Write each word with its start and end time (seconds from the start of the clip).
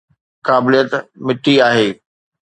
قابليت 0.47 0.91
مٽي 1.25 1.53
آهي. 1.69 1.87